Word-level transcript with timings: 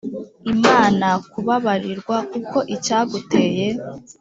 imana 0.53 1.07
kubabarirwa 1.31 2.15
kuko 2.31 2.57
icyaguteye 2.75 3.67